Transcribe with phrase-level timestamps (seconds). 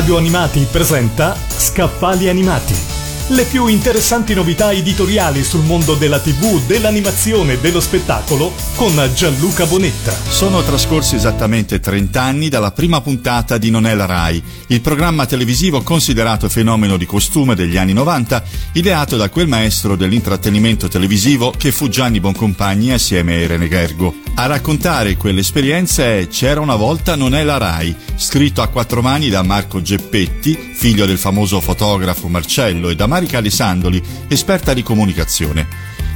[0.00, 2.99] Radio Animati presenta Scaffali Animati.
[3.32, 9.66] Le più interessanti novità editoriali sul mondo della TV, dell'animazione e dello spettacolo con Gianluca
[9.66, 10.12] Bonetta.
[10.28, 15.26] Sono trascorsi esattamente 30 anni dalla prima puntata di Non è la Rai, il programma
[15.26, 21.70] televisivo considerato fenomeno di costume degli anni 90, ideato da quel maestro dell'intrattenimento televisivo che
[21.70, 24.12] fu Gianni Boncompagni assieme a Irene Gergo.
[24.34, 29.28] A raccontare quell'esperienza è C'era una volta Non è la Rai, scritto a quattro mani
[29.28, 35.68] da Marco Geppetti, figlio del famoso fotografo Marcello, e da Marica Alessandoli, esperta di comunicazione.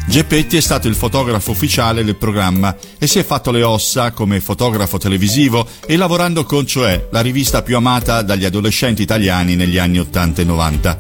[0.07, 4.41] Geppetti è stato il fotografo ufficiale del programma e si è fatto le ossa come
[4.41, 9.99] fotografo televisivo e lavorando con Cioè, la rivista più amata dagli adolescenti italiani negli anni
[9.99, 10.99] 80 e 90.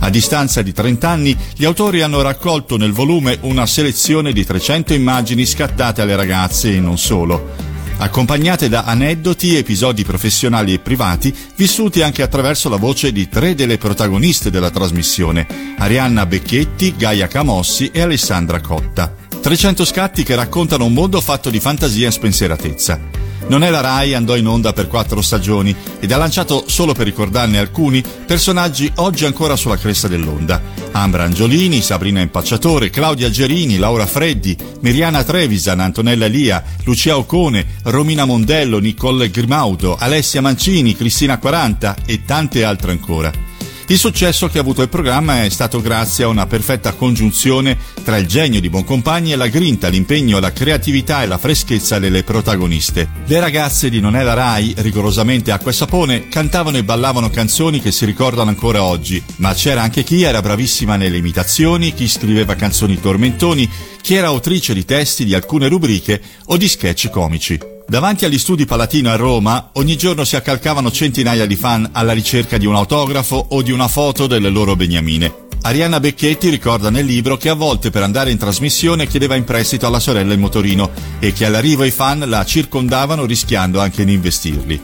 [0.00, 4.94] A distanza di 30 anni, gli autori hanno raccolto nel volume una selezione di 300
[4.94, 12.02] immagini scattate alle ragazze e non solo accompagnate da aneddoti, episodi professionali e privati, vissuti
[12.02, 15.46] anche attraverso la voce di tre delle protagoniste della trasmissione,
[15.78, 19.14] Arianna Becchetti, Gaia Camossi e Alessandra Cotta.
[19.40, 23.13] 300 scatti che raccontano un mondo fatto di fantasia e spensieratezza.
[23.46, 27.04] Non è la Rai andò in onda per quattro stagioni ed ha lanciato, solo per
[27.04, 30.60] ricordarne alcuni, personaggi oggi ancora sulla cresta dell'onda.
[30.92, 38.24] Ambra Angiolini, Sabrina Impacciatore, Claudia Gerini, Laura Freddi, Miriana Trevisan, Antonella Lia, Lucia Ocone, Romina
[38.24, 43.43] Mondello, Nicole Grimaudo, Alessia Mancini, Cristina 40 e tante altre ancora.
[43.88, 48.16] Il successo che ha avuto il programma è stato grazie a una perfetta congiunzione tra
[48.16, 53.06] il genio di Boncompagni e la grinta, l'impegno, la creatività e la freschezza delle protagoniste.
[53.26, 57.78] Le ragazze di Non è la Rai, rigorosamente acqua e sapone, cantavano e ballavano canzoni
[57.78, 62.54] che si ricordano ancora oggi, ma c'era anche chi era bravissima nelle imitazioni, chi scriveva
[62.54, 67.73] canzoni tormentoni, chi era autrice di testi di alcune rubriche o di sketch comici.
[67.86, 72.56] Davanti agli studi Palatino a Roma, ogni giorno si accalcavano centinaia di fan alla ricerca
[72.56, 75.42] di un autografo o di una foto delle loro beniamine.
[75.60, 79.86] Arianna Becchetti ricorda nel libro che a volte per andare in trasmissione chiedeva in prestito
[79.86, 84.82] alla sorella il motorino e che all'arrivo i fan la circondavano rischiando anche di investirli.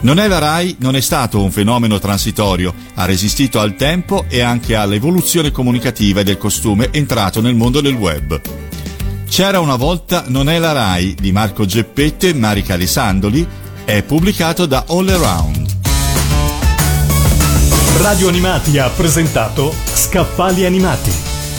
[0.00, 4.40] Non è la RAI, non è stato un fenomeno transitorio, ha resistito al tempo e
[4.40, 8.40] anche all'evoluzione comunicativa del costume entrato nel mondo del web.
[9.30, 13.46] C'era una volta Non è la Rai di Marco Geppetti e Marica Alessandoli
[13.84, 15.76] è pubblicato da All Around.
[18.00, 21.12] Radio Animati ha presentato Scaffali Animati.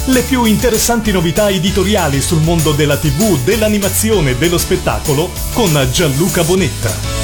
[0.08, 6.44] Le più interessanti novità editoriali sul mondo della TV, dell'animazione e dello spettacolo con Gianluca
[6.44, 7.21] Bonetta.